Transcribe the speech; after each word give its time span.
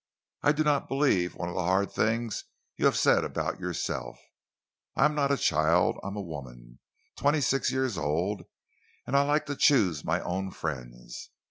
I 0.41 0.51
do 0.51 0.63
not 0.63 0.87
believe 0.87 1.35
one 1.35 1.49
of 1.49 1.53
the 1.53 1.61
hard 1.61 1.91
things 1.91 2.45
you 2.75 2.85
have 2.85 2.97
said 2.97 3.23
about 3.23 3.59
yourself. 3.59 4.17
I 4.95 5.05
am 5.05 5.13
not 5.13 5.31
a 5.31 5.37
child. 5.37 5.99
I 6.03 6.07
am 6.07 6.15
a 6.15 6.21
woman 6.23 6.79
twenty 7.15 7.39
six 7.39 7.71
years 7.71 7.99
old 7.99 8.45
and 9.05 9.15
I 9.15 9.21
like 9.21 9.45
to 9.45 9.55
choose 9.55 10.03
my 10.03 10.19
own 10.21 10.49
friends. 10.49 11.29